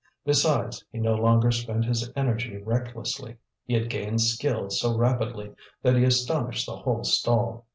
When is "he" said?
0.91-0.97, 3.65-3.75, 5.95-6.03